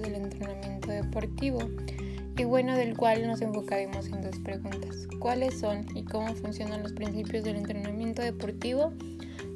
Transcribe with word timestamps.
del 0.00 0.14
entrenamiento 0.14 0.90
deportivo 0.90 1.58
y 2.38 2.44
bueno, 2.44 2.76
del 2.76 2.96
cual 2.96 3.26
nos 3.26 3.40
enfocaremos 3.40 4.08
en 4.08 4.20
dos 4.20 4.38
preguntas. 4.40 5.08
¿Cuáles 5.20 5.58
son 5.58 5.86
y 5.94 6.04
cómo 6.04 6.34
funcionan 6.34 6.82
los 6.82 6.92
principios 6.92 7.44
del 7.44 7.56
entrenamiento 7.56 8.20
deportivo? 8.22 8.92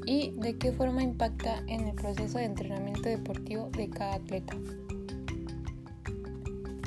Y 0.06 0.32
de 0.38 0.56
qué 0.56 0.72
forma 0.72 1.02
impacta 1.02 1.62
en 1.66 1.88
el 1.88 1.94
proceso 1.94 2.38
de 2.38 2.44
entrenamiento 2.44 3.08
deportivo 3.08 3.70
de 3.76 3.90
cada 3.90 4.14
atleta. 4.14 4.56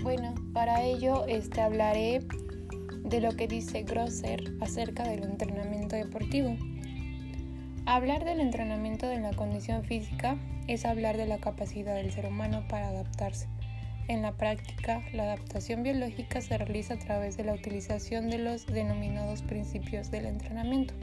Bueno, 0.01 0.33
para 0.51 0.83
ello 0.83 1.25
este, 1.27 1.61
hablaré 1.61 2.21
de 3.03 3.21
lo 3.21 3.31
que 3.35 3.47
dice 3.47 3.83
Grosser 3.83 4.51
acerca 4.61 5.07
del 5.07 5.23
entrenamiento 5.23 5.95
deportivo. 5.95 6.57
Hablar 7.85 8.25
del 8.25 8.39
entrenamiento 8.39 9.07
de 9.07 9.19
la 9.19 9.33
condición 9.33 9.83
física 9.83 10.37
es 10.67 10.85
hablar 10.85 11.17
de 11.17 11.27
la 11.27 11.39
capacidad 11.39 11.95
del 11.95 12.11
ser 12.11 12.25
humano 12.25 12.65
para 12.67 12.87
adaptarse 12.87 13.47
en 14.09 14.21
la 14.21 14.33
práctica, 14.33 15.01
la 15.13 15.23
adaptación 15.23 15.83
biológica 15.83 16.41
se 16.41 16.57
realiza 16.57 16.95
a 16.95 16.99
través 16.99 17.37
de 17.37 17.45
la 17.45 17.53
utilización 17.53 18.29
de 18.29 18.37
los 18.37 18.65
denominados 18.65 19.41
principios 19.43 20.11
del 20.11 20.25
entrenamiento. 20.25 20.93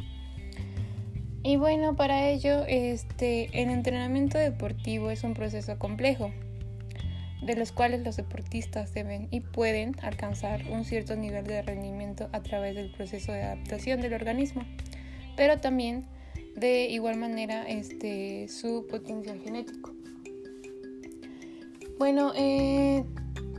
Y 1.43 1.56
bueno, 1.56 1.97
para 1.97 2.29
ello, 2.29 2.65
este, 2.66 3.62
el 3.62 3.70
entrenamiento 3.70 4.37
deportivo 4.37 5.11
es 5.11 5.25
un 5.25 5.33
proceso 5.33 5.78
complejo, 5.78 6.31
de 7.42 7.56
los 7.56 7.73
cuales 7.73 8.03
los 8.03 8.17
deportistas 8.17 8.92
deben 8.92 9.28
y 9.31 9.41
pueden 9.41 9.97
alcanzar 10.03 10.67
un 10.70 10.84
cierto 10.84 11.17
nivel 11.17 11.47
de 11.47 11.62
rendimiento 11.62 12.28
a 12.33 12.42
través 12.42 12.75
del 12.75 12.92
proceso 12.92 13.33
de 13.33 13.44
adaptación 13.44 14.03
del 14.03 14.12
organismo, 14.12 14.62
pero 15.37 15.59
también 15.59 16.05
de 16.61 16.84
igual 16.91 17.16
manera 17.16 17.66
este, 17.69 18.47
su 18.48 18.86
potencial 18.86 19.41
genético. 19.41 19.94
Bueno, 21.98 22.33
eh, 22.36 23.05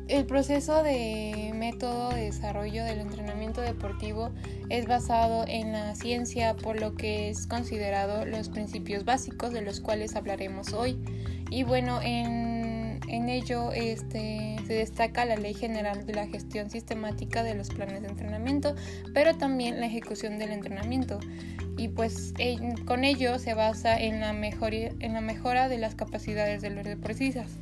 el 0.07 0.25
proceso 0.25 0.83
de 0.83 1.51
método 1.55 2.09
de 2.09 2.25
desarrollo 2.25 2.83
del 2.83 2.99
entrenamiento 2.99 3.61
deportivo 3.61 4.31
es 4.69 4.85
basado 4.85 5.45
en 5.47 5.71
la 5.71 5.95
ciencia, 5.95 6.55
por 6.55 6.79
lo 6.79 6.95
que 6.95 7.29
es 7.29 7.47
considerado 7.47 8.25
los 8.25 8.49
principios 8.49 9.05
básicos 9.05 9.51
de 9.53 9.61
los 9.61 9.79
cuales 9.79 10.15
hablaremos 10.15 10.73
hoy. 10.73 10.99
Y 11.49 11.63
bueno, 11.63 12.01
en, 12.01 12.40
ello 13.29 13.71
este, 13.71 14.57
se 14.65 14.73
destaca 14.73 15.25
la 15.25 15.35
Ley 15.35 15.53
General 15.53 16.05
de 16.05 16.13
la 16.13 16.27
Gestión 16.27 16.69
Sistemática 16.69 17.43
de 17.43 17.55
los 17.55 17.69
Planes 17.69 18.01
de 18.01 18.07
Entrenamiento, 18.07 18.75
pero 19.13 19.37
también 19.37 19.79
la 19.79 19.85
ejecución 19.85 20.37
del 20.37 20.51
entrenamiento. 20.51 21.19
Y 21.77 21.87
pues 21.89 22.33
con 22.85 23.03
ello 23.03 23.39
se 23.39 23.53
basa 23.53 23.99
en 23.99 24.19
la, 24.19 24.29
en 24.31 25.13
la 25.13 25.21
mejora 25.21 25.67
de 25.69 25.77
las 25.77 25.95
capacidades 25.95 26.61
de 26.61 26.69
los 26.69 26.85
deportistas 26.85 27.57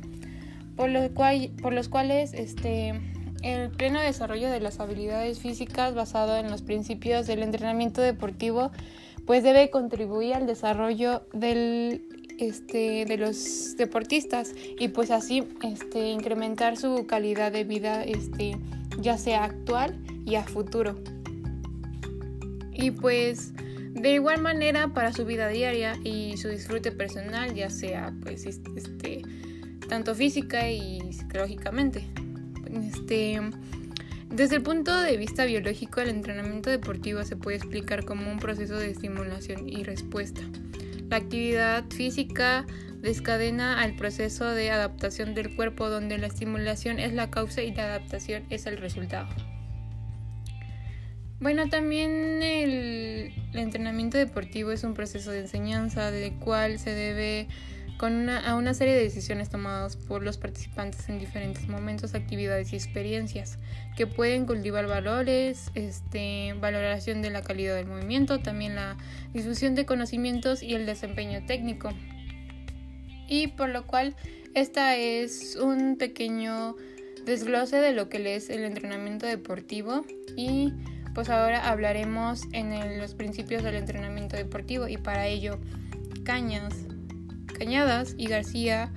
por, 0.80 1.12
cual, 1.12 1.50
por 1.60 1.72
los 1.74 1.88
cuales 1.88 2.32
este, 2.32 2.94
el 3.42 3.70
pleno 3.70 4.00
desarrollo 4.00 4.50
de 4.50 4.60
las 4.60 4.80
habilidades 4.80 5.38
físicas 5.38 5.94
basado 5.94 6.38
en 6.38 6.50
los 6.50 6.62
principios 6.62 7.26
del 7.26 7.42
entrenamiento 7.42 8.00
deportivo 8.00 8.70
pues 9.26 9.42
debe 9.42 9.70
contribuir 9.70 10.34
al 10.34 10.46
desarrollo 10.46 11.26
del, 11.34 12.19
este, 12.40 13.04
de 13.06 13.16
los 13.16 13.76
deportistas 13.76 14.54
y 14.78 14.88
pues 14.88 15.10
así 15.10 15.44
este, 15.62 16.10
incrementar 16.10 16.76
su 16.76 17.06
calidad 17.06 17.52
de 17.52 17.64
vida 17.64 18.02
este, 18.04 18.56
ya 18.98 19.18
sea 19.18 19.44
actual 19.44 19.98
y 20.24 20.34
a 20.36 20.44
futuro. 20.44 20.96
Y 22.72 22.90
pues 22.92 23.52
de 23.92 24.14
igual 24.14 24.40
manera 24.40 24.88
para 24.94 25.12
su 25.12 25.24
vida 25.24 25.48
diaria 25.48 25.98
y 26.04 26.36
su 26.36 26.48
disfrute 26.48 26.92
personal, 26.92 27.54
ya 27.54 27.70
sea 27.70 28.14
pues 28.22 28.46
este 28.46 29.22
tanto 29.88 30.14
física 30.14 30.70
y 30.70 31.12
psicológicamente. 31.12 32.06
Este, 32.72 33.40
desde 34.30 34.56
el 34.56 34.62
punto 34.62 34.96
de 34.96 35.16
vista 35.16 35.44
biológico, 35.44 36.00
el 36.00 36.08
entrenamiento 36.08 36.70
deportivo 36.70 37.24
se 37.24 37.36
puede 37.36 37.56
explicar 37.56 38.04
como 38.04 38.30
un 38.30 38.38
proceso 38.38 38.76
de 38.76 38.90
estimulación 38.90 39.68
y 39.68 39.82
respuesta. 39.82 40.40
La 41.10 41.16
actividad 41.16 41.84
física 41.90 42.64
descadena 43.02 43.80
al 43.82 43.96
proceso 43.96 44.48
de 44.48 44.70
adaptación 44.70 45.34
del 45.34 45.56
cuerpo 45.56 45.90
donde 45.90 46.18
la 46.18 46.28
estimulación 46.28 47.00
es 47.00 47.12
la 47.12 47.30
causa 47.30 47.62
y 47.62 47.74
la 47.74 47.86
adaptación 47.86 48.44
es 48.48 48.66
el 48.66 48.76
resultado. 48.76 49.28
Bueno, 51.40 51.68
también 51.68 52.44
el, 52.44 53.32
el 53.52 53.58
entrenamiento 53.58 54.18
deportivo 54.18 54.70
es 54.70 54.84
un 54.84 54.94
proceso 54.94 55.32
de 55.32 55.40
enseñanza 55.40 56.12
del 56.12 56.34
cual 56.34 56.78
se 56.78 56.94
debe 56.94 57.48
con 58.00 58.14
una, 58.14 58.38
a 58.38 58.54
una 58.54 58.72
serie 58.72 58.94
de 58.94 59.02
decisiones 59.02 59.50
tomadas 59.50 59.96
por 59.98 60.22
los 60.22 60.38
participantes 60.38 61.10
en 61.10 61.18
diferentes 61.18 61.68
momentos, 61.68 62.14
actividades 62.14 62.72
y 62.72 62.76
experiencias 62.76 63.58
que 63.94 64.06
pueden 64.06 64.46
cultivar 64.46 64.86
valores, 64.86 65.70
este, 65.74 66.54
valoración 66.58 67.20
de 67.20 67.28
la 67.28 67.42
calidad 67.42 67.76
del 67.76 67.88
movimiento, 67.88 68.38
también 68.38 68.74
la 68.74 68.96
difusión 69.34 69.74
de 69.74 69.84
conocimientos 69.84 70.62
y 70.62 70.72
el 70.76 70.86
desempeño 70.86 71.44
técnico. 71.44 71.90
Y 73.28 73.48
por 73.48 73.68
lo 73.68 73.86
cual 73.86 74.16
esta 74.54 74.96
es 74.96 75.56
un 75.56 75.98
pequeño 75.98 76.76
desglose 77.26 77.76
de 77.76 77.92
lo 77.92 78.08
que 78.08 78.34
es 78.34 78.48
el 78.48 78.64
entrenamiento 78.64 79.26
deportivo 79.26 80.06
y 80.38 80.72
pues 81.14 81.28
ahora 81.28 81.68
hablaremos 81.68 82.44
en 82.52 82.98
los 82.98 83.14
principios 83.14 83.62
del 83.62 83.74
entrenamiento 83.74 84.38
deportivo 84.38 84.88
y 84.88 84.96
para 84.96 85.26
ello 85.26 85.58
Cañas 86.24 86.72
Cañadas 87.60 88.14
y 88.16 88.26
García 88.26 88.90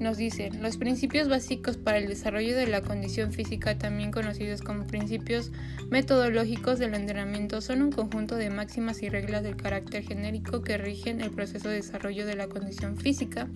nos 0.00 0.16
dicen, 0.16 0.62
los 0.62 0.78
principios 0.78 1.28
básicos 1.28 1.76
para 1.76 1.98
el 1.98 2.08
desarrollo 2.08 2.56
de 2.56 2.66
la 2.66 2.82
condición 2.82 3.32
física, 3.32 3.78
también 3.78 4.10
conocidos 4.10 4.62
como 4.62 4.84
principios 4.84 5.52
metodológicos 5.90 6.80
del 6.80 6.94
entrenamiento, 6.94 7.60
son 7.60 7.82
un 7.82 7.92
conjunto 7.92 8.34
de 8.34 8.50
máximas 8.50 9.00
y 9.04 9.10
reglas 9.10 9.44
del 9.44 9.54
carácter 9.54 10.02
genérico 10.02 10.62
que 10.62 10.76
rigen 10.76 11.20
el 11.20 11.30
proceso 11.30 11.68
de 11.68 11.76
desarrollo 11.76 12.26
de 12.26 12.34
la 12.34 12.48
condición 12.48 12.96
física 12.96 13.48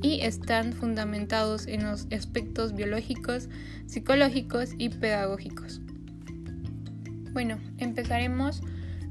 y 0.00 0.20
están 0.20 0.74
fundamentados 0.74 1.66
en 1.66 1.82
los 1.82 2.06
aspectos 2.12 2.76
biológicos, 2.76 3.48
psicológicos 3.86 4.74
y 4.78 4.90
pedagógicos. 4.90 5.80
Bueno, 7.32 7.58
empezaremos 7.78 8.62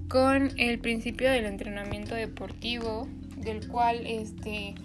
con 0.07 0.57
el 0.57 0.79
principio 0.79 1.29
del 1.29 1.45
entrenamiento 1.45 2.15
deportivo 2.15 3.09
del 3.47 3.67
cual 3.67 4.05
este 4.05 4.75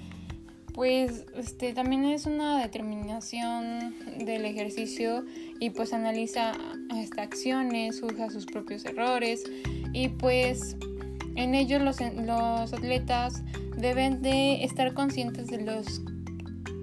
pues 0.74 1.26
este 1.36 1.74
también 1.74 2.04
es 2.06 2.24
una 2.24 2.62
determinación 2.62 3.94
del 4.24 4.46
ejercicio 4.46 5.24
y 5.60 5.68
pues 5.70 5.92
analiza 5.92 6.52
estas 6.96 7.26
acciones, 7.26 8.02
usa 8.02 8.30
sus 8.30 8.46
propios 8.46 8.84
errores 8.86 9.44
y 9.92 10.08
pues 10.08 10.76
en 11.36 11.54
ellos 11.54 11.82
los, 11.82 12.00
los 12.00 12.72
atletas 12.72 13.42
deben 13.76 14.22
de 14.22 14.64
estar 14.64 14.94
conscientes 14.94 15.48
de 15.48 15.60
los 15.60 16.00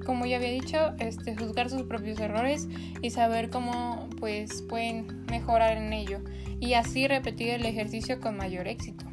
como 0.06 0.26
ya 0.26 0.38
había 0.38 0.50
dicho, 0.50 0.96
este, 0.98 1.36
juzgar 1.36 1.70
sus 1.70 1.84
propios 1.84 2.20
errores 2.20 2.68
y 3.04 3.12
saber 3.12 3.52
cómo 3.52 4.10
pues 4.20 4.64
pueden 4.64 5.24
mejorar 5.26 5.78
en 5.78 5.94
ello 5.94 6.20
y 6.60 6.74
así 6.74 7.08
repetir 7.08 7.50
el 7.50 7.66
ejercicio 7.66 8.20
con 8.20 8.36
mayor 8.36 8.68
éxito. 8.68 9.06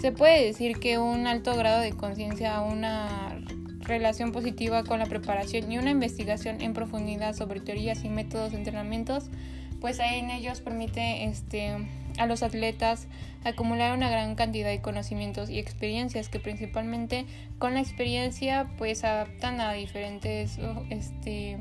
Se 0.00 0.12
puede 0.12 0.46
decir 0.46 0.78
que 0.78 0.98
un 0.98 1.26
alto 1.26 1.54
grado 1.56 1.80
de 1.80 1.92
conciencia, 1.92 2.62
una 2.62 3.38
relación 3.80 4.32
positiva 4.32 4.82
con 4.82 4.98
la 4.98 5.04
preparación 5.04 5.70
y 5.70 5.76
una 5.76 5.90
investigación 5.90 6.62
en 6.62 6.72
profundidad 6.72 7.34
sobre 7.34 7.60
teorías 7.60 8.02
y 8.02 8.08
métodos 8.08 8.52
de 8.52 8.58
entrenamientos, 8.58 9.30
pues 9.78 9.98
en 9.98 10.30
ellos 10.30 10.62
permite 10.62 11.24
este, 11.24 11.76
a 12.18 12.24
los 12.24 12.42
atletas 12.42 13.08
acumular 13.44 13.94
una 13.94 14.08
gran 14.08 14.36
cantidad 14.36 14.70
de 14.70 14.80
conocimientos 14.80 15.50
y 15.50 15.58
experiencias 15.58 16.30
que 16.30 16.40
principalmente 16.40 17.26
con 17.58 17.74
la 17.74 17.80
experiencia 17.80 18.70
pues 18.78 19.04
adaptan 19.04 19.60
a 19.60 19.72
diferentes 19.74 20.58
este, 20.88 21.58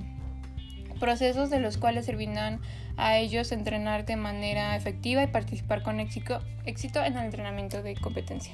procesos 1.00 1.50
de 1.50 1.59
los 1.59 1.77
cuales 1.77 2.06
servirán 2.06 2.62
a 3.00 3.18
ellos 3.18 3.51
entrenar 3.51 4.06
de 4.06 4.18
manera 4.18 4.75
efectiva 4.75 5.24
y 5.24 5.28
participar 5.28 5.81
con 5.84 6.00
éxito, 6.00 6.42
éxito 6.66 7.04
en 7.04 7.18
el 7.18 7.25
entrenamiento 7.25 7.81
de 7.81 7.96
competencia. 7.96 8.54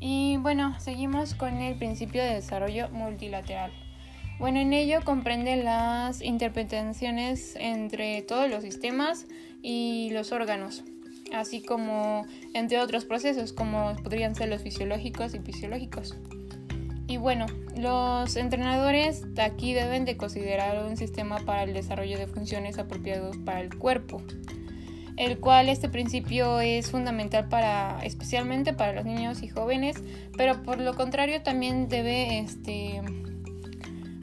Y 0.00 0.36
bueno, 0.38 0.78
seguimos 0.80 1.34
con 1.34 1.60
el 1.60 1.76
principio 1.76 2.22
de 2.22 2.34
desarrollo 2.34 2.88
multilateral. 2.90 3.72
Bueno, 4.38 4.58
en 4.58 4.72
ello 4.72 5.00
comprende 5.04 5.62
las 5.62 6.22
interpretaciones 6.22 7.54
entre 7.56 8.22
todos 8.22 8.50
los 8.50 8.62
sistemas 8.62 9.26
y 9.62 10.10
los 10.10 10.32
órganos, 10.32 10.82
así 11.32 11.62
como 11.62 12.26
entre 12.54 12.80
otros 12.80 13.04
procesos 13.04 13.52
como 13.52 13.94
podrían 14.02 14.34
ser 14.34 14.48
los 14.48 14.62
fisiológicos 14.62 15.34
y 15.34 15.38
fisiológicos. 15.38 16.16
Y 17.12 17.18
bueno, 17.18 17.44
los 17.76 18.36
entrenadores 18.36 19.26
aquí 19.36 19.74
deben 19.74 20.06
de 20.06 20.16
considerar 20.16 20.82
un 20.82 20.96
sistema 20.96 21.40
para 21.40 21.64
el 21.64 21.74
desarrollo 21.74 22.16
de 22.16 22.26
funciones 22.26 22.78
apropiados 22.78 23.36
para 23.36 23.60
el 23.60 23.76
cuerpo, 23.76 24.22
el 25.18 25.38
cual 25.38 25.68
este 25.68 25.90
principio 25.90 26.60
es 26.62 26.90
fundamental 26.90 27.50
para 27.50 27.98
especialmente 28.02 28.72
para 28.72 28.94
los 28.94 29.04
niños 29.04 29.42
y 29.42 29.48
jóvenes, 29.48 30.02
pero 30.38 30.62
por 30.62 30.80
lo 30.80 30.94
contrario 30.94 31.42
también 31.42 31.90
debe 31.90 32.38
este 32.38 33.02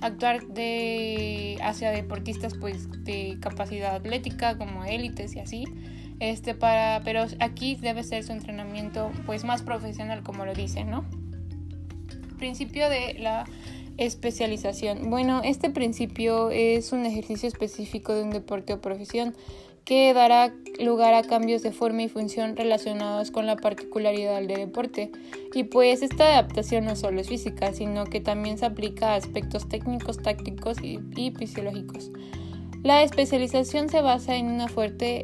actuar 0.02 0.48
de 0.48 1.60
hacia 1.62 1.92
deportistas 1.92 2.56
pues 2.60 2.90
de 3.04 3.38
capacidad 3.40 3.94
atlética 3.94 4.58
como 4.58 4.84
élites 4.84 5.36
y 5.36 5.40
así 5.42 5.66
este 6.20 6.56
para 6.56 7.02
pero 7.04 7.28
aquí 7.40 7.76
debe 7.76 8.02
ser 8.02 8.24
su 8.24 8.32
entrenamiento 8.32 9.12
pues 9.28 9.44
más 9.44 9.62
profesional 9.62 10.24
como 10.24 10.46
lo 10.46 10.56
dice 10.56 10.86
no 10.86 11.06
principio 12.40 12.90
de 12.90 13.14
la 13.20 13.46
especialización 13.98 15.10
bueno 15.10 15.42
este 15.44 15.70
principio 15.70 16.50
es 16.50 16.92
un 16.94 17.06
ejercicio 17.06 17.48
específico 17.48 18.14
de 18.14 18.24
un 18.24 18.32
deporte 18.32 18.74
o 18.74 18.82
profesión 18.82 19.36
que 19.90 20.14
dará 20.14 20.54
lugar 20.80 21.16
a 21.16 21.24
cambios 21.24 21.64
de 21.64 21.72
forma 21.72 22.04
y 22.04 22.10
función 22.10 22.56
relacionados 22.56 23.32
con 23.32 23.48
la 23.48 23.56
particularidad 23.56 24.36
del 24.36 24.48
deporte. 24.48 25.12
Y 25.56 25.64
pues 25.64 26.04
esta 26.04 26.26
adaptación 26.26 26.86
no 26.86 26.96
solo 26.96 27.20
es 27.22 27.28
física, 27.28 27.74
sino 27.74 28.06
que 28.06 28.22
también 28.22 28.60
se 28.60 28.68
aplica 28.68 29.14
a 29.14 29.16
aspectos 29.16 29.68
técnicos, 29.68 30.22
tácticos 30.22 30.78
y, 30.84 31.00
fisiológicos. 31.32 32.12
La 32.84 33.02
especialización 33.02 33.90
se 33.90 34.02
basa 34.02 34.36
en, 34.36 34.46
una 34.46 34.68
fuerte, 34.68 35.24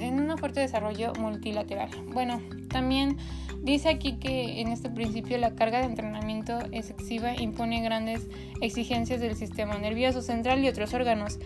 en 0.00 0.18
un 0.18 0.36
fuerte 0.36 0.58
desarrollo 0.58 1.12
multilateral. 1.20 1.88
Bueno, 2.12 2.42
también 2.70 3.18
dice 3.62 3.88
aquí 3.88 4.14
que 4.14 4.60
en 4.60 4.68
este 4.68 4.90
principio 4.90 5.38
la 5.38 5.54
carga 5.54 5.78
de 5.78 5.86
entrenamiento 5.86 6.58
excesiva 6.72 7.34
impone 7.40 7.82
grandes 7.82 8.28
exigencias 8.60 9.20
del 9.20 9.36
sistema 9.36 9.78
nervioso 9.78 10.20
central 10.20 10.62
y 10.62 10.68
otros 10.68 10.92
órganos 10.92 11.38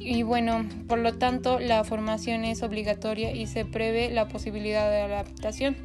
y 0.00 0.22
bueno, 0.22 0.64
por 0.86 0.98
lo 0.98 1.14
tanto, 1.14 1.58
la 1.58 1.82
formación 1.84 2.44
es 2.44 2.62
obligatoria 2.62 3.32
y 3.32 3.46
se 3.46 3.64
prevé 3.64 4.10
la 4.10 4.28
posibilidad 4.28 4.90
de 4.90 5.02
adaptación. 5.02 5.76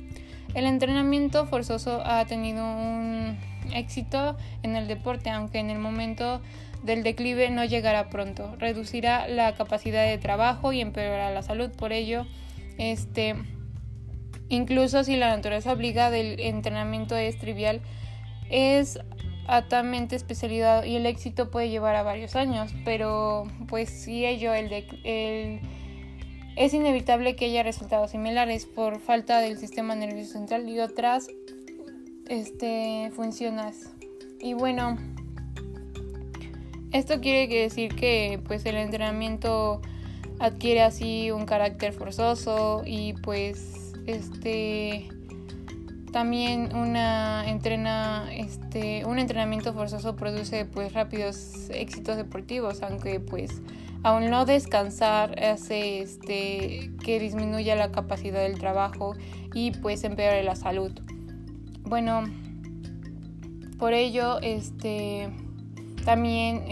El 0.54 0.66
entrenamiento 0.66 1.48
forzoso 1.48 2.02
ha 2.06 2.24
tenido 2.26 2.64
un 2.64 3.38
éxito 3.74 4.38
en 4.62 4.76
el 4.76 4.88
deporte, 4.88 5.30
aunque 5.32 5.60
en 5.60 5.72
el 5.72 5.80
momento 5.80 6.42
del 6.84 7.02
declive 7.02 7.50
no 7.50 7.66
llegará 7.66 8.10
pronto. 8.10 8.56
Reducirá 8.60 9.28
la 9.28 9.56
capacidad 9.56 10.06
de 10.06 10.18
trabajo 10.20 10.74
y 10.74 10.82
empeorará 10.82 11.32
la 11.32 11.42
salud. 11.42 11.72
Por 11.72 11.92
ello, 11.92 12.28
este, 12.78 13.36
incluso 14.50 15.04
si 15.04 15.16
la 15.16 15.36
naturaleza 15.36 15.74
obliga 15.74 16.10
del 16.12 16.40
entrenamiento 16.40 17.16
es 17.16 17.38
trivial, 17.38 17.82
es 18.50 19.00
altamente 19.48 20.16
especialidad 20.16 20.86
y 20.86 20.96
el 20.96 21.06
éxito 21.06 21.52
puede 21.52 21.70
llevar 21.70 21.96
a 21.96 22.04
varios 22.04 22.36
años, 22.36 22.74
pero 22.86 23.46
pues 23.68 23.90
sí 23.90 24.26
ello 24.26 24.54
el, 24.54 24.70
de, 24.70 25.60
es 26.56 26.74
inevitable 26.74 27.36
que 27.36 27.46
haya 27.46 27.64
resultados 27.64 28.12
similares 28.12 28.66
por 28.66 29.00
falta 29.00 29.40
del 29.40 29.58
sistema 29.58 29.96
nervioso 29.96 30.34
central 30.34 30.70
y 30.70 30.80
otras 30.80 31.28
este, 32.30 33.12
funciones. 33.16 33.90
Y 34.40 34.54
bueno, 34.54 34.98
esto 36.92 37.20
quiere 37.20 37.48
decir 37.48 37.96
que 37.96 38.40
pues 38.46 38.66
el 38.66 38.76
entrenamiento 38.76 39.82
adquiere 40.40 40.84
así 40.84 41.32
un 41.32 41.46
carácter 41.46 41.94
forzoso 41.94 42.84
y 42.86 43.14
pues 43.14 43.83
este 44.06 45.10
también 46.14 46.76
una 46.76 47.50
entrena, 47.50 48.30
este, 48.32 49.04
un 49.04 49.18
entrenamiento 49.18 49.74
forzoso 49.74 50.16
produce 50.16 50.64
pues 50.64 50.94
rápidos 50.94 51.70
éxitos 51.72 52.18
deportivos, 52.18 52.84
aunque 52.84 53.20
pues 53.20 53.62
aún 54.04 54.30
no 54.30 54.46
descansar 54.46 55.44
hace 55.44 56.02
este, 56.02 56.92
que 57.04 57.20
disminuya 57.20 57.76
la 57.76 57.92
capacidad 57.92 58.42
del 58.42 58.60
trabajo 58.60 59.16
y 59.56 59.72
pues 59.72 60.04
empeore 60.04 60.44
la 60.44 60.56
salud. 60.56 60.92
Bueno, 61.82 62.24
por 63.80 63.94
ello 63.94 64.40
este 64.42 65.30
también 66.06 66.66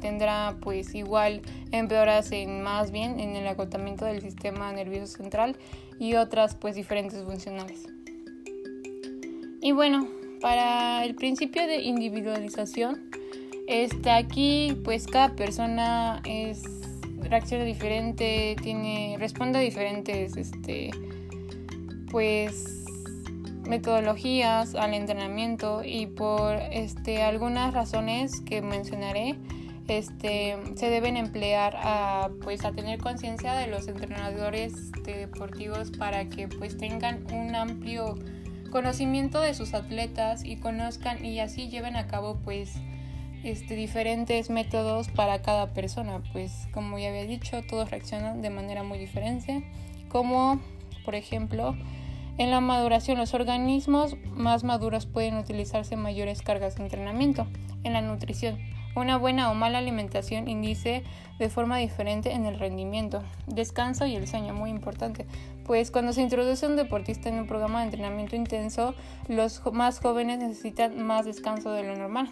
tendrá 0.00 0.56
pues 0.60 0.94
igual 0.94 1.42
empeoras 1.72 2.32
en 2.32 2.62
más 2.62 2.90
bien 2.90 3.20
en 3.20 3.36
el 3.36 3.46
agotamiento 3.46 4.06
del 4.06 4.22
sistema 4.22 4.72
nervioso 4.72 5.18
central 5.18 5.56
y 6.00 6.14
otras 6.14 6.56
pues 6.56 6.74
diferentes 6.74 7.22
funcionales. 7.22 7.86
Y 9.60 9.72
bueno, 9.72 10.08
para 10.40 11.04
el 11.04 11.14
principio 11.14 11.66
de 11.66 11.82
individualización, 11.82 13.10
está 13.68 14.16
aquí 14.16 14.76
pues 14.82 15.06
cada 15.06 15.36
persona 15.36 16.22
es 16.24 16.62
reacciona 17.20 17.64
diferente, 17.64 18.56
tiene 18.62 19.16
responde 19.18 19.58
a 19.58 19.62
diferentes 19.62 20.36
este 20.38 20.90
pues 22.10 22.84
metodologías 23.68 24.74
al 24.74 24.94
entrenamiento 24.94 25.82
y 25.84 26.06
por 26.06 26.56
este 26.72 27.22
algunas 27.22 27.74
razones 27.74 28.40
que 28.40 28.62
mencionaré 28.62 29.36
este, 29.90 30.56
se 30.76 30.88
deben 30.88 31.16
emplear 31.16 31.74
a, 31.76 32.30
pues, 32.42 32.64
a 32.64 32.70
tener 32.70 33.00
conciencia 33.00 33.54
de 33.54 33.66
los 33.66 33.88
entrenadores 33.88 34.92
deportivos 35.04 35.90
para 35.90 36.28
que 36.28 36.46
pues 36.46 36.78
tengan 36.78 37.26
un 37.32 37.56
amplio 37.56 38.14
conocimiento 38.70 39.40
de 39.40 39.52
sus 39.52 39.74
atletas 39.74 40.44
y 40.44 40.56
conozcan 40.56 41.24
y 41.24 41.40
así 41.40 41.68
lleven 41.68 41.96
a 41.96 42.06
cabo 42.06 42.38
pues 42.44 42.72
este, 43.42 43.74
diferentes 43.74 44.48
métodos 44.48 45.08
para 45.08 45.42
cada 45.42 45.72
persona, 45.72 46.22
pues 46.32 46.68
como 46.72 46.96
ya 47.00 47.08
había 47.08 47.24
dicho, 47.24 47.60
todos 47.68 47.90
reaccionan 47.90 48.42
de 48.42 48.50
manera 48.50 48.84
muy 48.84 48.98
diferente, 48.98 49.64
como 50.08 50.60
por 51.04 51.16
ejemplo 51.16 51.74
en 52.38 52.52
la 52.52 52.60
maduración 52.60 53.18
los 53.18 53.34
organismos 53.34 54.16
más 54.30 54.62
maduros 54.62 55.06
pueden 55.06 55.36
utilizarse 55.36 55.96
mayores 55.96 56.42
cargas 56.42 56.76
de 56.76 56.84
entrenamiento, 56.84 57.48
en 57.82 57.94
la 57.94 58.02
nutrición 58.02 58.58
una 58.96 59.16
buena 59.16 59.50
o 59.50 59.54
mala 59.54 59.78
alimentación 59.78 60.48
indice 60.48 61.04
de 61.38 61.48
forma 61.48 61.78
diferente 61.78 62.32
en 62.32 62.44
el 62.44 62.58
rendimiento, 62.58 63.22
descanso 63.46 64.06
y 64.06 64.16
el 64.16 64.28
sueño, 64.28 64.52
muy 64.52 64.70
importante, 64.70 65.26
pues 65.64 65.90
cuando 65.90 66.12
se 66.12 66.22
introduce 66.22 66.66
un 66.66 66.76
deportista 66.76 67.28
en 67.28 67.38
un 67.38 67.46
programa 67.46 67.78
de 67.80 67.86
entrenamiento 67.86 68.36
intenso, 68.36 68.94
los 69.28 69.62
más 69.72 70.00
jóvenes 70.00 70.38
necesitan 70.38 71.00
más 71.06 71.24
descanso 71.24 71.70
de 71.70 71.84
lo 71.84 71.96
normal. 71.96 72.30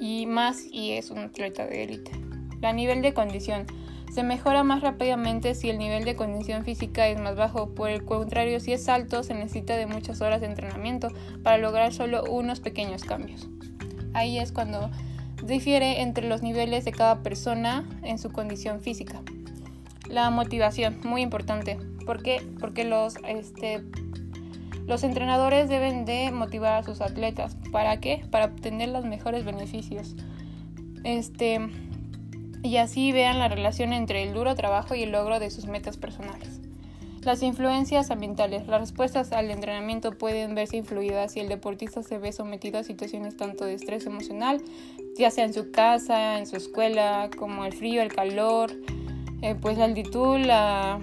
Y 0.00 0.26
más 0.26 0.64
y 0.70 0.92
es 0.92 1.10
un 1.10 1.18
atleta 1.18 1.66
de 1.66 1.82
élite. 1.82 2.12
La 2.60 2.72
nivel 2.72 3.02
de 3.02 3.12
condición. 3.12 3.66
Se 4.14 4.22
mejora 4.22 4.62
más 4.62 4.80
rápidamente 4.80 5.54
si 5.54 5.68
el 5.68 5.78
nivel 5.78 6.04
de 6.04 6.16
condición 6.16 6.64
física 6.64 7.08
es 7.08 7.20
más 7.20 7.36
bajo. 7.36 7.74
Por 7.74 7.90
el 7.90 8.04
contrario, 8.04 8.60
si 8.60 8.72
es 8.72 8.88
alto, 8.88 9.22
se 9.22 9.34
necesita 9.34 9.76
de 9.76 9.86
muchas 9.86 10.20
horas 10.20 10.40
de 10.40 10.46
entrenamiento 10.46 11.08
para 11.42 11.58
lograr 11.58 11.92
solo 11.92 12.22
unos 12.24 12.60
pequeños 12.60 13.02
cambios. 13.02 13.48
Ahí 14.18 14.36
es 14.36 14.50
cuando 14.50 14.90
difiere 15.44 16.02
entre 16.02 16.28
los 16.28 16.42
niveles 16.42 16.84
de 16.84 16.90
cada 16.90 17.22
persona 17.22 17.88
en 18.02 18.18
su 18.18 18.32
condición 18.32 18.80
física. 18.80 19.22
La 20.08 20.28
motivación, 20.30 20.98
muy 21.04 21.22
importante. 21.22 21.78
¿Por 22.04 22.20
qué? 22.24 22.42
Porque 22.58 22.82
los, 22.82 23.14
este, 23.28 23.80
los 24.88 25.04
entrenadores 25.04 25.68
deben 25.68 26.04
de 26.04 26.32
motivar 26.32 26.72
a 26.72 26.82
sus 26.82 27.00
atletas. 27.00 27.56
¿Para 27.70 28.00
qué? 28.00 28.24
Para 28.28 28.46
obtener 28.46 28.88
los 28.88 29.04
mejores 29.04 29.44
beneficios. 29.44 30.16
Este, 31.04 31.68
y 32.64 32.78
así 32.78 33.12
vean 33.12 33.38
la 33.38 33.46
relación 33.46 33.92
entre 33.92 34.24
el 34.24 34.34
duro 34.34 34.56
trabajo 34.56 34.96
y 34.96 35.04
el 35.04 35.12
logro 35.12 35.38
de 35.38 35.52
sus 35.52 35.66
metas 35.66 35.96
personales. 35.96 36.60
Las 37.28 37.42
influencias 37.42 38.10
ambientales. 38.10 38.66
Las 38.68 38.80
respuestas 38.80 39.32
al 39.32 39.50
entrenamiento 39.50 40.12
pueden 40.12 40.54
verse 40.54 40.78
influidas 40.78 41.32
si 41.32 41.40
el 41.40 41.50
deportista 41.50 42.02
se 42.02 42.16
ve 42.16 42.32
sometido 42.32 42.78
a 42.78 42.84
situaciones 42.84 43.36
tanto 43.36 43.66
de 43.66 43.74
estrés 43.74 44.06
emocional, 44.06 44.62
ya 45.18 45.30
sea 45.30 45.44
en 45.44 45.52
su 45.52 45.70
casa, 45.70 46.38
en 46.38 46.46
su 46.46 46.56
escuela, 46.56 47.28
como 47.36 47.66
el 47.66 47.74
frío, 47.74 48.00
el 48.00 48.14
calor, 48.14 48.72
eh, 49.42 49.54
pues 49.60 49.76
la 49.76 49.84
altitud, 49.84 50.38
la, 50.38 51.00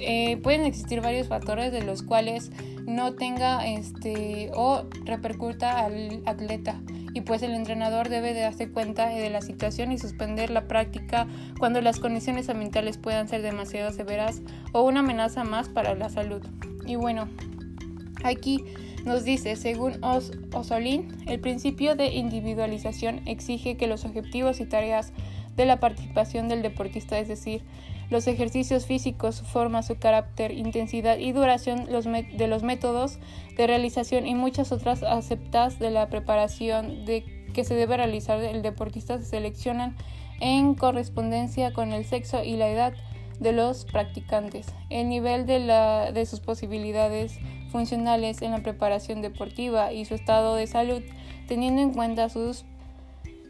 eh, 0.00 0.38
pueden 0.38 0.62
existir 0.62 1.00
varios 1.00 1.28
factores 1.28 1.70
de 1.70 1.82
los 1.82 2.02
cuales 2.02 2.50
no 2.84 3.14
tenga 3.14 3.64
este 3.64 4.50
o 4.56 4.82
repercuta 5.04 5.84
al 5.84 6.20
atleta 6.26 6.80
y 7.14 7.20
pues 7.20 7.42
el 7.42 7.54
entrenador 7.54 8.08
debe 8.08 8.34
de 8.34 8.40
darse 8.40 8.68
cuenta 8.68 9.08
de 9.08 9.30
la 9.30 9.40
situación 9.40 9.92
y 9.92 9.98
suspender 9.98 10.50
la 10.50 10.66
práctica 10.66 11.26
cuando 11.58 11.80
las 11.80 12.00
condiciones 12.00 12.48
ambientales 12.48 12.98
puedan 12.98 13.28
ser 13.28 13.40
demasiado 13.40 13.92
severas 13.92 14.42
o 14.72 14.82
una 14.82 15.00
amenaza 15.00 15.44
más 15.44 15.68
para 15.68 15.94
la 15.94 16.10
salud. 16.10 16.42
Y 16.86 16.96
bueno, 16.96 17.28
aquí 18.24 18.64
nos 19.04 19.24
dice, 19.24 19.54
según 19.54 20.02
Os 20.02 20.32
Osolín, 20.52 21.08
el 21.26 21.38
principio 21.38 21.94
de 21.94 22.08
individualización 22.08 23.26
exige 23.26 23.76
que 23.76 23.86
los 23.86 24.04
objetivos 24.04 24.60
y 24.60 24.66
tareas 24.66 25.12
de 25.56 25.66
la 25.66 25.78
participación 25.78 26.48
del 26.48 26.62
deportista, 26.62 27.18
es 27.18 27.28
decir, 27.28 27.62
los 28.14 28.28
ejercicios 28.28 28.86
físicos, 28.86 29.34
su 29.34 29.44
forma, 29.44 29.82
su 29.82 29.98
carácter, 29.98 30.52
intensidad 30.52 31.18
y 31.18 31.32
duración 31.32 31.86
de 31.86 32.46
los 32.46 32.62
métodos 32.62 33.18
de 33.56 33.66
realización 33.66 34.28
y 34.28 34.36
muchas 34.36 34.70
otras 34.70 35.02
aceptas 35.02 35.80
de 35.80 35.90
la 35.90 36.08
preparación 36.08 37.04
de 37.04 37.24
que 37.52 37.64
se 37.64 37.74
debe 37.74 37.96
realizar 37.96 38.40
el 38.40 38.62
deportista 38.62 39.18
se 39.18 39.24
seleccionan 39.24 39.96
en 40.40 40.74
correspondencia 40.74 41.72
con 41.72 41.92
el 41.92 42.04
sexo 42.04 42.44
y 42.44 42.56
la 42.56 42.68
edad 42.68 42.94
de 43.40 43.52
los 43.52 43.84
practicantes, 43.84 44.68
el 44.90 45.08
nivel 45.08 45.44
de, 45.44 45.58
la, 45.58 46.12
de 46.12 46.24
sus 46.24 46.38
posibilidades 46.38 47.40
funcionales 47.72 48.42
en 48.42 48.52
la 48.52 48.62
preparación 48.62 49.22
deportiva 49.22 49.92
y 49.92 50.04
su 50.04 50.14
estado 50.14 50.54
de 50.54 50.68
salud, 50.68 51.02
teniendo 51.48 51.82
en 51.82 51.92
cuenta 51.92 52.28
sus 52.28 52.64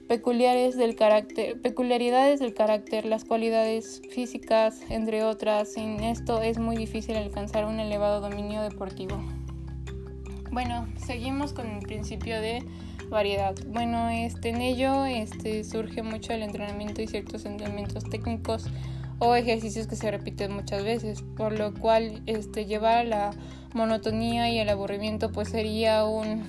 peculiares 0.08 0.76
del 0.76 0.96
carácter, 0.96 1.60
peculiaridades 1.60 2.40
del 2.40 2.54
carácter, 2.54 3.04
las 3.04 3.24
cualidades 3.24 4.02
físicas, 4.10 4.80
entre 4.90 5.24
otras. 5.24 5.72
Sin 5.72 6.00
esto 6.00 6.42
es 6.42 6.58
muy 6.58 6.76
difícil 6.76 7.16
alcanzar 7.16 7.64
un 7.64 7.80
elevado 7.80 8.20
dominio 8.20 8.62
deportivo. 8.62 9.22
Bueno, 10.50 10.86
seguimos 11.04 11.52
con 11.52 11.66
el 11.68 11.80
principio 11.80 12.40
de 12.40 12.62
variedad. 13.08 13.54
Bueno, 13.68 14.08
este, 14.08 14.50
en 14.50 14.60
ello 14.60 15.04
este, 15.04 15.64
surge 15.64 16.02
mucho 16.02 16.32
el 16.32 16.42
entrenamiento 16.42 17.02
y 17.02 17.06
ciertos 17.06 17.44
entrenamientos 17.44 18.04
técnicos 18.04 18.66
o 19.18 19.34
ejercicios 19.34 19.86
que 19.86 19.96
se 19.96 20.10
repiten 20.10 20.52
muchas 20.52 20.84
veces, 20.84 21.22
por 21.36 21.58
lo 21.58 21.72
cual 21.74 22.22
este, 22.26 22.66
llevar 22.66 22.98
a 22.98 23.04
la 23.04 23.30
monotonía 23.72 24.50
y 24.50 24.58
el 24.58 24.68
aburrimiento 24.68 25.32
pues 25.32 25.48
sería 25.48 26.04
un 26.04 26.44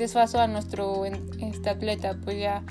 desfaso 0.00 0.40
a 0.40 0.46
nuestro 0.48 1.04
este, 1.04 1.70
atleta, 1.70 2.18
pues 2.24 2.38
ya 2.38 2.64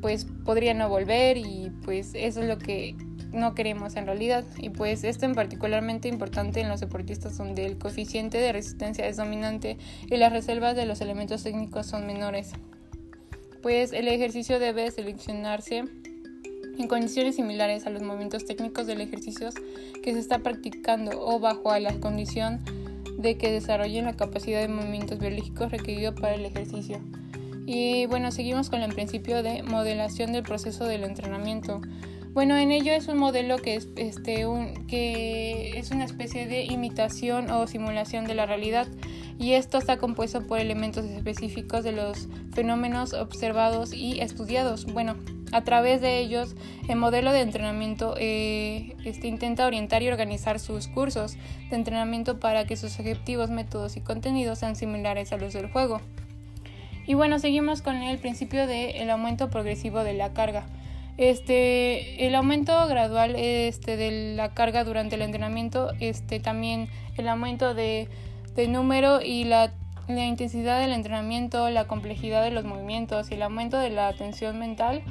pues 0.00 0.26
podría 0.44 0.72
no 0.72 0.88
volver 0.88 1.36
y 1.36 1.72
pues 1.84 2.12
eso 2.14 2.40
es 2.40 2.48
lo 2.48 2.58
que 2.58 2.96
no 3.32 3.54
queremos 3.54 3.96
en 3.96 4.06
realidad 4.06 4.44
y 4.58 4.70
pues 4.70 5.04
esto 5.04 5.26
en 5.26 5.34
particularmente 5.34 6.08
importante 6.08 6.60
en 6.60 6.68
los 6.68 6.80
deportistas 6.80 7.36
donde 7.36 7.66
el 7.66 7.78
coeficiente 7.78 8.38
de 8.38 8.52
resistencia 8.52 9.06
es 9.06 9.16
dominante 9.16 9.76
y 10.08 10.16
las 10.16 10.32
reservas 10.32 10.74
de 10.74 10.86
los 10.86 11.00
elementos 11.00 11.42
técnicos 11.42 11.86
son 11.86 12.06
menores. 12.06 12.52
Pues 13.62 13.92
el 13.92 14.08
ejercicio 14.08 14.58
debe 14.58 14.90
seleccionarse 14.90 15.84
en 16.78 16.88
condiciones 16.88 17.36
similares 17.36 17.86
a 17.86 17.90
los 17.90 18.02
movimientos 18.02 18.46
técnicos 18.46 18.86
del 18.86 19.02
ejercicio 19.02 19.50
que 20.02 20.14
se 20.14 20.18
está 20.18 20.38
practicando 20.38 21.12
o 21.20 21.38
bajo 21.38 21.76
la 21.78 21.92
condición 22.00 22.60
de 23.20 23.36
que 23.36 23.50
desarrollen 23.50 24.06
la 24.06 24.16
capacidad 24.16 24.60
de 24.60 24.68
movimientos 24.68 25.18
biológicos 25.18 25.70
requerido 25.70 26.14
para 26.14 26.34
el 26.34 26.44
ejercicio. 26.44 27.00
Y 27.66 28.06
bueno, 28.06 28.32
seguimos 28.32 28.70
con 28.70 28.82
el 28.82 28.92
principio 28.92 29.42
de 29.42 29.62
modelación 29.62 30.32
del 30.32 30.42
proceso 30.42 30.86
del 30.86 31.04
entrenamiento. 31.04 31.80
Bueno, 32.32 32.56
en 32.56 32.70
ello 32.70 32.92
es 32.92 33.08
un 33.08 33.18
modelo 33.18 33.58
que 33.58 33.74
es, 33.74 33.88
este, 33.96 34.46
un, 34.46 34.86
que 34.86 35.78
es 35.78 35.90
una 35.90 36.04
especie 36.04 36.46
de 36.46 36.64
imitación 36.64 37.50
o 37.50 37.66
simulación 37.66 38.24
de 38.24 38.34
la 38.34 38.46
realidad 38.46 38.86
y 39.38 39.54
esto 39.54 39.78
está 39.78 39.98
compuesto 39.98 40.46
por 40.46 40.60
elementos 40.60 41.04
específicos 41.04 41.82
de 41.82 41.92
los 41.92 42.28
fenómenos 42.52 43.14
observados 43.14 43.92
y 43.92 44.20
estudiados. 44.20 44.86
Bueno, 44.86 45.16
a 45.52 45.62
través 45.62 46.00
de 46.00 46.18
ellos, 46.18 46.54
el 46.88 46.96
modelo 46.96 47.32
de 47.32 47.40
entrenamiento 47.40 48.14
eh, 48.18 48.96
este, 49.04 49.28
intenta 49.28 49.66
orientar 49.66 50.02
y 50.02 50.08
organizar 50.08 50.60
sus 50.60 50.88
cursos 50.88 51.36
de 51.70 51.76
entrenamiento 51.76 52.38
para 52.38 52.66
que 52.66 52.76
sus 52.76 52.98
objetivos, 52.98 53.50
métodos 53.50 53.96
y 53.96 54.00
contenidos 54.00 54.58
sean 54.58 54.76
similares 54.76 55.32
a 55.32 55.36
los 55.36 55.52
del 55.52 55.70
juego. 55.70 56.00
Y 57.06 57.14
bueno, 57.14 57.38
seguimos 57.38 57.82
con 57.82 57.96
el 57.96 58.18
principio 58.18 58.66
del 58.66 59.10
aumento 59.10 59.50
progresivo 59.50 60.04
de 60.04 60.14
la 60.14 60.32
carga. 60.32 60.66
Este, 61.16 62.26
el 62.26 62.34
aumento 62.34 62.86
gradual 62.86 63.34
este, 63.36 63.96
de 63.96 64.34
la 64.36 64.54
carga 64.54 64.84
durante 64.84 65.16
el 65.16 65.22
entrenamiento, 65.22 65.90
este, 66.00 66.40
también 66.40 66.88
el 67.16 67.28
aumento 67.28 67.74
de, 67.74 68.08
número 68.68 69.20
y 69.20 69.44
la, 69.44 69.72
la, 70.06 70.24
intensidad 70.24 70.80
del 70.80 70.92
entrenamiento, 70.92 71.68
la 71.70 71.86
complejidad 71.86 72.42
de 72.42 72.50
los 72.50 72.64
movimientos 72.64 73.30
y 73.30 73.34
el 73.34 73.42
aumento 73.42 73.78
de 73.78 73.90
la 73.90 74.08
atención 74.08 74.58
mental, 74.58 75.02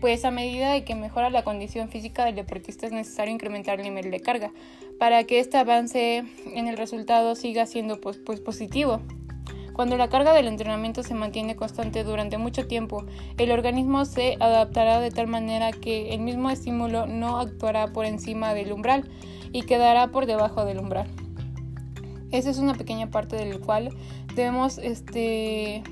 pues 0.00 0.24
a 0.24 0.30
medida 0.30 0.72
de 0.72 0.84
que 0.84 0.94
mejora 0.94 1.30
la 1.30 1.42
condición 1.42 1.88
física 1.88 2.24
del 2.24 2.36
deportista 2.36 2.86
es 2.86 2.92
necesario 2.92 3.34
incrementar 3.34 3.80
el 3.80 3.84
nivel 3.84 4.10
de 4.10 4.20
carga 4.20 4.52
para 4.98 5.24
que 5.24 5.40
este 5.40 5.56
avance 5.56 6.24
en 6.54 6.68
el 6.68 6.76
resultado 6.76 7.34
siga 7.34 7.66
siendo 7.66 8.00
pues, 8.00 8.18
pues 8.18 8.40
positivo. 8.40 9.00
Cuando 9.72 9.96
la 9.96 10.08
carga 10.08 10.32
del 10.32 10.48
entrenamiento 10.48 11.04
se 11.04 11.14
mantiene 11.14 11.54
constante 11.54 12.02
durante 12.02 12.36
mucho 12.36 12.66
tiempo, 12.66 13.04
el 13.36 13.52
organismo 13.52 14.04
se 14.04 14.36
adaptará 14.40 14.98
de 14.98 15.12
tal 15.12 15.28
manera 15.28 15.70
que 15.70 16.14
el 16.14 16.20
mismo 16.20 16.50
estímulo 16.50 17.06
no 17.06 17.38
actuará 17.38 17.92
por 17.92 18.04
encima 18.04 18.54
del 18.54 18.72
umbral 18.72 19.08
y 19.52 19.62
quedará 19.62 20.08
por 20.08 20.26
debajo 20.26 20.64
del 20.64 20.80
umbral. 20.80 21.06
Esa 22.32 22.50
es 22.50 22.58
una 22.58 22.74
pequeña 22.74 23.10
parte 23.10 23.36
del 23.36 23.60
cual 23.60 23.90
debemos 24.34 24.78
este, 24.78 25.84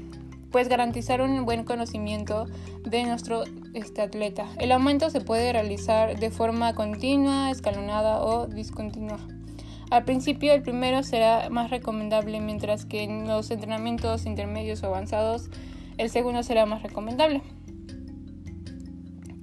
pues 0.56 0.70
garantizar 0.70 1.20
un 1.20 1.44
buen 1.44 1.64
conocimiento 1.64 2.46
de 2.82 3.04
nuestro 3.04 3.44
este, 3.74 4.00
atleta. 4.00 4.46
El 4.58 4.72
aumento 4.72 5.10
se 5.10 5.20
puede 5.20 5.52
realizar 5.52 6.18
de 6.18 6.30
forma 6.30 6.74
continua, 6.74 7.50
escalonada 7.50 8.22
o 8.22 8.46
discontinua. 8.46 9.18
Al 9.90 10.04
principio 10.04 10.54
el 10.54 10.62
primero 10.62 11.02
será 11.02 11.50
más 11.50 11.68
recomendable, 11.68 12.40
mientras 12.40 12.86
que 12.86 13.02
en 13.02 13.28
los 13.28 13.50
entrenamientos 13.50 14.24
intermedios 14.24 14.82
o 14.82 14.86
avanzados 14.86 15.50
el 15.98 16.08
segundo 16.08 16.42
será 16.42 16.64
más 16.64 16.82
recomendable. 16.82 17.42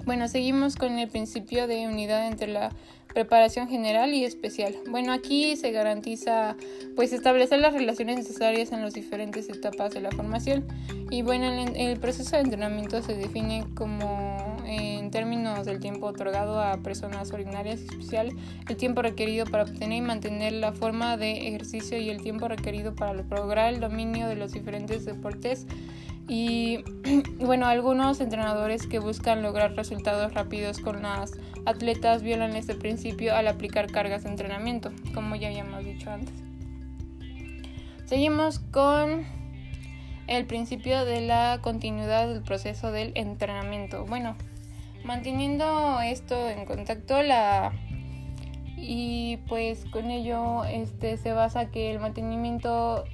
Bueno, 0.05 0.27
seguimos 0.27 0.75
con 0.75 0.99
el 0.99 1.07
principio 1.07 1.65
de 1.65 1.87
unidad 1.87 2.27
entre 2.27 2.47
la 2.47 2.71
preparación 3.13 3.69
general 3.69 4.13
y 4.13 4.25
especial. 4.25 4.75
Bueno, 4.89 5.13
aquí 5.13 5.55
se 5.55 5.71
garantiza 5.71 6.57
pues 6.95 7.13
establecer 7.13 7.61
las 7.61 7.73
relaciones 7.73 8.17
necesarias 8.17 8.73
en 8.73 8.81
las 8.81 8.93
diferentes 8.93 9.47
etapas 9.47 9.93
de 9.93 10.01
la 10.01 10.11
formación 10.11 10.65
y 11.09 11.21
bueno, 11.21 11.45
el 11.75 11.99
proceso 11.99 12.35
de 12.35 12.41
entrenamiento 12.41 13.01
se 13.01 13.15
define 13.15 13.65
como 13.75 14.57
en 14.65 15.09
términos 15.11 15.65
del 15.65 15.79
tiempo 15.79 16.07
otorgado 16.07 16.59
a 16.59 16.77
personas 16.77 17.31
ordinarias 17.31 17.79
y 17.81 17.85
especial, 17.85 18.29
el 18.67 18.75
tiempo 18.75 19.01
requerido 19.03 19.45
para 19.45 19.63
obtener 19.63 19.99
y 19.99 20.01
mantener 20.01 20.53
la 20.53 20.73
forma 20.73 21.15
de 21.15 21.47
ejercicio 21.47 21.97
y 21.97 22.09
el 22.09 22.21
tiempo 22.21 22.47
requerido 22.47 22.93
para 22.95 23.13
lograr 23.13 23.73
el 23.73 23.79
dominio 23.79 24.27
de 24.27 24.35
los 24.35 24.51
diferentes 24.51 25.05
deportes. 25.05 25.65
Y 26.27 26.83
bueno, 27.39 27.65
algunos 27.65 28.19
entrenadores 28.21 28.87
que 28.87 28.99
buscan 28.99 29.41
lograr 29.41 29.75
resultados 29.75 30.33
rápidos 30.33 30.79
con 30.79 31.01
las 31.01 31.33
atletas 31.65 32.23
violan 32.23 32.55
este 32.55 32.75
principio 32.75 33.35
al 33.35 33.47
aplicar 33.47 33.91
cargas 33.91 34.23
de 34.23 34.29
entrenamiento, 34.29 34.91
como 35.13 35.35
ya 35.35 35.47
habíamos 35.49 35.83
dicho 35.83 36.09
antes. 36.09 36.33
Seguimos 38.05 38.59
con 38.59 39.25
el 40.27 40.45
principio 40.45 41.03
de 41.05 41.21
la 41.21 41.59
continuidad 41.61 42.27
del 42.27 42.41
proceso 42.41 42.91
del 42.91 43.11
entrenamiento. 43.15 44.05
Bueno, 44.05 44.35
manteniendo 45.03 45.99
esto 46.01 46.49
en 46.49 46.65
contacto 46.65 47.21
la 47.21 47.73
y 48.77 49.37
pues 49.47 49.85
con 49.91 50.11
ello 50.11 50.63
este 50.65 51.17
se 51.17 51.31
basa 51.31 51.71
que 51.71 51.91
el 51.91 51.99
mantenimiento 51.99 53.05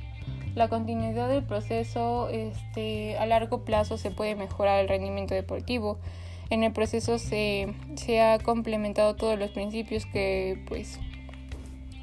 la 0.56 0.68
continuidad 0.68 1.30
del 1.30 1.44
proceso 1.44 2.30
este 2.30 3.18
a 3.18 3.26
largo 3.26 3.64
plazo 3.66 3.98
se 3.98 4.12
puede 4.12 4.36
mejorar 4.36 4.80
el 4.82 4.88
rendimiento 4.88 5.34
deportivo 5.34 5.98
en 6.50 6.64
el 6.64 6.74
proceso 6.74 7.20
se, 7.20 7.74
se 7.96 8.22
ha 8.22 8.40
complementado 8.40 9.16
todos 9.16 9.38
los 9.38 9.52
principios 9.52 10.06
que 10.06 10.64
pues 10.68 11.00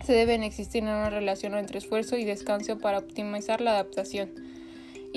se 0.05 0.13
deben 0.13 0.45
existir 0.45 0.83
en 0.85 0.91
una 0.91 1.11
relación 1.11 1.57
entre 1.57 1.79
esfuerzo 1.79 2.17
y 2.17 2.25
descanso 2.25 2.79
para 2.79 2.99
optimizar 2.99 3.61
la 3.61 3.73
adaptación 3.73 4.31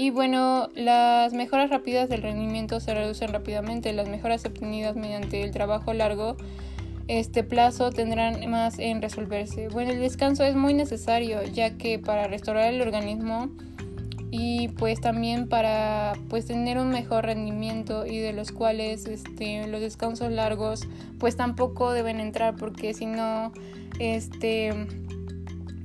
y 0.01 0.11
bueno, 0.11 0.69
las 0.75 1.33
mejoras 1.33 1.69
rápidas 1.69 2.07
del 2.07 2.21
rendimiento 2.21 2.79
se 2.79 2.93
reducen 2.93 3.33
rápidamente. 3.33 3.91
Las 3.91 4.07
mejoras 4.07 4.45
obtenidas 4.45 4.95
mediante 4.95 5.41
el 5.41 5.51
trabajo 5.51 5.91
largo 5.91 6.37
este 7.09 7.43
plazo 7.43 7.89
tendrán 7.89 8.47
más 8.51 8.77
en 8.77 9.01
resolverse. 9.01 9.67
Bueno, 9.69 9.91
el 9.91 9.99
descanso 9.99 10.43
es 10.43 10.55
muy 10.55 10.75
necesario 10.75 11.41
ya 11.43 11.75
que 11.75 11.97
para 11.97 12.27
restaurar 12.27 12.71
el 12.71 12.81
organismo 12.81 13.49
y 14.29 14.67
pues 14.67 15.01
también 15.01 15.49
para 15.49 16.13
pues 16.29 16.45
tener 16.45 16.77
un 16.77 16.89
mejor 16.89 17.25
rendimiento 17.25 18.05
y 18.05 18.19
de 18.19 18.31
los 18.31 18.51
cuales 18.51 19.07
este 19.07 19.65
los 19.65 19.81
descansos 19.81 20.31
largos 20.31 20.87
pues 21.17 21.35
tampoco 21.35 21.93
deben 21.93 22.19
entrar 22.19 22.55
porque 22.55 22.93
si 22.93 23.07
no 23.07 23.53
este 23.97 24.71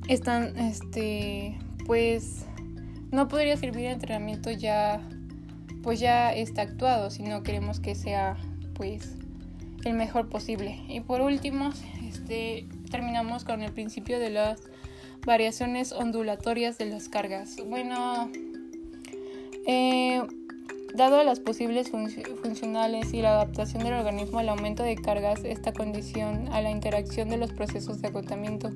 están 0.07 0.55
este 0.59 1.57
pues 1.87 2.45
no 3.09 3.27
podría 3.27 3.57
servir 3.57 3.85
el 3.85 3.93
entrenamiento 3.93 4.51
ya 4.51 5.01
pues 5.81 5.99
ya 5.99 6.31
está 6.35 6.61
actuado 6.61 7.09
si 7.09 7.23
no 7.23 7.41
queremos 7.41 7.79
que 7.79 7.95
sea 7.95 8.37
pues 8.75 9.24
el 9.85 9.93
mejor 9.93 10.27
posible. 10.29 10.81
Y 10.89 10.99
por 10.99 11.21
último 11.21 11.71
este 12.05 12.67
terminamos 12.91 13.45
con 13.45 13.61
el 13.61 13.71
principio 13.71 14.19
de 14.19 14.29
las 14.29 14.61
variaciones 15.25 15.91
ondulatorias 15.91 16.77
de 16.77 16.85
las 16.87 17.07
cargas. 17.07 17.55
Bueno 17.65 18.29
eh, 19.65 20.21
Dado 20.95 21.21
las 21.25 21.41
posibles 21.41 21.89
funcionales 21.89 23.13
y 23.13 23.21
la 23.21 23.31
adaptación 23.31 23.83
del 23.83 23.95
organismo 23.95 24.39
al 24.39 24.47
aumento 24.47 24.81
de 24.81 24.95
cargas, 24.95 25.43
esta 25.43 25.73
condición 25.73 26.47
a 26.53 26.61
la 26.61 26.71
interacción 26.71 27.27
de 27.27 27.35
los 27.35 27.51
procesos 27.51 28.01
de 28.01 28.07
agotamiento 28.07 28.69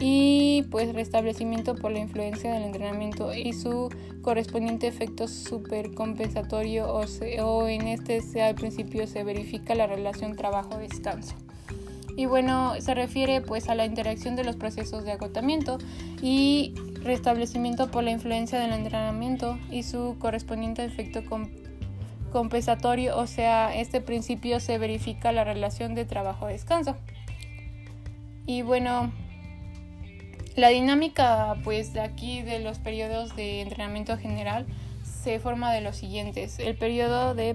y 0.00 0.64
pues 0.72 0.92
restablecimiento 0.92 1.76
por 1.76 1.92
la 1.92 2.00
influencia 2.00 2.52
del 2.52 2.64
entrenamiento 2.64 3.32
y 3.32 3.52
su 3.52 3.88
correspondiente 4.20 4.88
efecto 4.88 5.28
supercompensatorio 5.28 6.92
o, 6.92 7.04
o 7.44 7.68
en 7.68 7.86
este 7.86 8.20
sea 8.20 8.48
al 8.48 8.56
principio 8.56 9.06
se 9.06 9.22
verifica 9.22 9.76
la 9.76 9.86
relación 9.86 10.34
trabajo-descanso. 10.34 11.36
Y 12.16 12.26
bueno, 12.26 12.74
se 12.80 12.94
refiere 12.94 13.42
pues 13.42 13.68
a 13.68 13.76
la 13.76 13.84
interacción 13.84 14.34
de 14.34 14.42
los 14.42 14.56
procesos 14.56 15.04
de 15.04 15.12
agotamiento 15.12 15.78
y 16.20 16.74
restablecimiento 17.02 17.90
por 17.90 18.04
la 18.04 18.10
influencia 18.10 18.58
del 18.58 18.72
entrenamiento 18.72 19.58
y 19.70 19.82
su 19.82 20.16
correspondiente 20.18 20.84
efecto 20.84 21.22
compensatorio, 22.30 23.16
o 23.16 23.26
sea, 23.26 23.74
este 23.74 24.00
principio 24.00 24.60
se 24.60 24.78
verifica 24.78 25.32
la 25.32 25.44
relación 25.44 25.94
de 25.94 26.04
trabajo-descanso. 26.04 26.96
Y 28.46 28.62
bueno, 28.62 29.12
la 30.56 30.68
dinámica 30.68 31.56
pues 31.64 31.92
de 31.92 32.00
aquí 32.00 32.42
de 32.42 32.58
los 32.58 32.78
periodos 32.78 33.34
de 33.36 33.62
entrenamiento 33.62 34.16
general 34.18 34.66
se 35.04 35.38
forma 35.38 35.72
de 35.72 35.80
los 35.80 35.96
siguientes. 35.96 36.58
El 36.58 36.76
periodo 36.76 37.34
de 37.34 37.54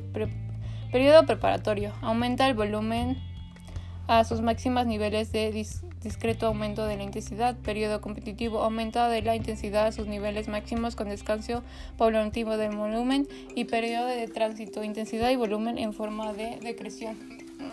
periodo 0.91 1.25
preparatorio 1.25 1.93
aumenta 2.01 2.47
el 2.47 2.53
volumen 2.53 3.17
a 4.07 4.23
sus 4.23 4.41
máximos 4.41 4.85
niveles 4.85 5.31
de 5.31 5.51
discreto 6.05 6.45
aumento 6.45 6.85
de 6.85 6.95
la 6.95 7.03
intensidad. 7.03 7.57
Periodo 7.57 7.99
competitivo 7.99 8.61
aumenta 8.61 9.09
de 9.09 9.21
la 9.23 9.35
intensidad 9.35 9.87
a 9.87 9.91
sus 9.91 10.07
niveles 10.07 10.47
máximos 10.47 10.95
con 10.95 11.09
descanso 11.09 11.63
paulatino 11.97 12.57
del 12.57 12.75
volumen 12.75 13.27
y 13.55 13.65
periodo 13.65 14.05
de 14.05 14.27
tránsito, 14.27 14.83
intensidad 14.83 15.31
y 15.31 15.35
volumen 15.35 15.77
en 15.77 15.93
forma 15.93 16.31
de 16.31 16.59
decreción. 16.61 17.17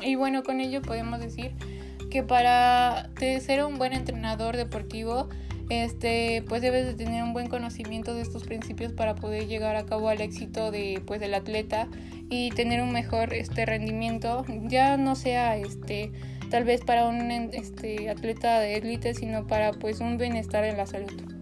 Y 0.01 0.15
bueno, 0.17 0.43
con 0.43 0.61
ello 0.61 0.81
podemos 0.81 1.21
decir 1.21 1.53
que 2.11 2.23
para 2.23 3.11
ser 3.19 3.65
un 3.65 3.77
buen 3.77 3.93
entrenador 3.93 4.57
deportivo, 4.57 5.29
este, 5.69 6.43
pues 6.49 6.63
debes 6.63 6.87
de 6.87 6.95
tener 6.95 7.23
un 7.23 7.33
buen 7.35 7.49
conocimiento 7.49 8.15
de 8.15 8.23
estos 8.23 8.45
principios 8.45 8.93
para 8.93 9.15
poder 9.15 9.47
llegar 9.47 9.77
a 9.77 9.85
cabo 9.85 10.09
al 10.09 10.21
éxito 10.21 10.71
de, 10.71 11.03
pues, 11.07 11.21
del 11.21 11.35
atleta 11.35 11.89
y 12.31 12.51
tener 12.51 12.83
un 12.83 12.93
mejor 12.93 13.35
este, 13.35 13.67
rendimiento, 13.67 14.45
ya 14.63 14.97
no 14.97 15.15
sea 15.17 15.57
este, 15.57 16.13
tal 16.53 16.65
vez 16.65 16.83
para 16.83 17.09
un 17.09 17.31
este, 17.55 18.11
atleta 18.11 18.61
de 18.61 18.75
élite, 18.75 19.15
sino 19.15 19.47
para 19.47 19.73
pues 19.73 20.01
un 20.01 20.19
bienestar 20.19 20.65
en 20.65 20.77
la 20.77 20.87
salud. 20.87 21.42